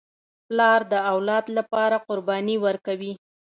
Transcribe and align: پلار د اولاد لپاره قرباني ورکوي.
پلار 0.47 0.81
د 0.91 0.93
اولاد 1.13 1.45
لپاره 1.57 1.97
قرباني 2.07 2.55
ورکوي. 2.65 3.13